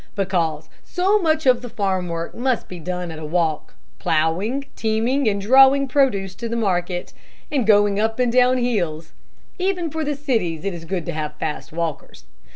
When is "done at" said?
2.79-3.19